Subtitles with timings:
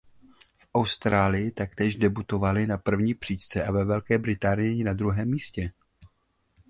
[0.57, 4.93] V Austrálii taktéž debutoval na první příčce a ve Velké Británii na
[5.25, 5.71] místě druhém.